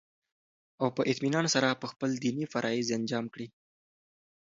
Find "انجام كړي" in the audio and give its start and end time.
2.97-3.47